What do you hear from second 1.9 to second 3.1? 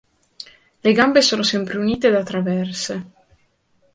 da traverse.